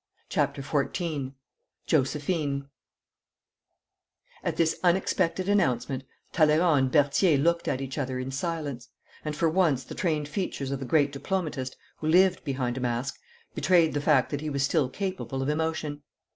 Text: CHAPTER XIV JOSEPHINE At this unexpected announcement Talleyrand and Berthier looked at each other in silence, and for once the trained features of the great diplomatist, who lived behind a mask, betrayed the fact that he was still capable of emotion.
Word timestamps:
CHAPTER 0.29 0.63
XIV 0.63 1.33
JOSEPHINE 1.85 2.67
At 4.43 4.57
this 4.57 4.79
unexpected 4.83 5.47
announcement 5.47 6.05
Talleyrand 6.33 6.85
and 6.85 6.91
Berthier 6.91 7.37
looked 7.37 7.67
at 7.67 7.81
each 7.81 7.99
other 7.99 8.17
in 8.17 8.31
silence, 8.31 8.89
and 9.23 9.35
for 9.35 9.47
once 9.47 9.83
the 9.83 9.93
trained 9.93 10.27
features 10.27 10.71
of 10.71 10.79
the 10.79 10.87
great 10.87 11.11
diplomatist, 11.11 11.77
who 11.97 12.07
lived 12.07 12.43
behind 12.43 12.77
a 12.77 12.81
mask, 12.81 13.19
betrayed 13.53 13.93
the 13.93 14.01
fact 14.01 14.31
that 14.31 14.41
he 14.41 14.49
was 14.49 14.63
still 14.63 14.89
capable 14.89 15.43
of 15.43 15.49
emotion. 15.49 16.01